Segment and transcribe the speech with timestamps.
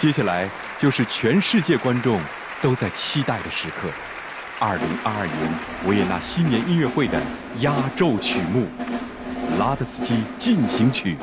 [0.00, 0.48] 接下来
[0.78, 2.18] 就是全世界观众
[2.62, 3.86] 都在期待的时刻。
[4.58, 5.36] 二零二二年
[5.86, 7.20] 维也纳新年音乐会的
[7.58, 8.66] 压轴曲目
[9.58, 11.18] 拉德斯基进行曲